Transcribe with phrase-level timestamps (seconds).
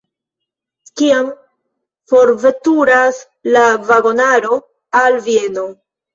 [1.01, 1.29] Kiam
[2.13, 3.21] forveturas
[3.59, 4.59] la vagonaro
[5.05, 5.69] al Vieno?